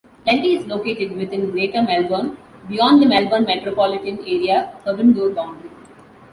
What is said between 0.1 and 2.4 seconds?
Plenty is located within Greater Melbourne,